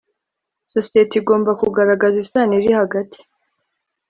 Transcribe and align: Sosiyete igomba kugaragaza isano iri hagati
Sosiyete 0.73 1.13
igomba 1.21 1.51
kugaragaza 1.61 2.15
isano 2.23 2.53
iri 2.59 2.71
hagati 2.79 3.19